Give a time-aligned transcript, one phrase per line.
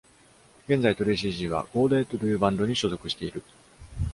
[0.67, 3.43] 現在、トレイシー・ G は Goad-ed というバンドに所属している。